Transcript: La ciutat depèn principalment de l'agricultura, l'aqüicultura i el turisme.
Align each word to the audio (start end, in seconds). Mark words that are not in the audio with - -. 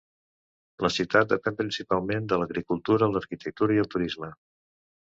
La 0.85 0.89
ciutat 0.95 1.29
depèn 1.35 1.59
principalment 1.59 2.27
de 2.33 2.41
l'agricultura, 2.45 3.13
l'aqüicultura 3.17 3.79
i 3.79 3.85
el 3.85 3.93
turisme. 3.97 4.35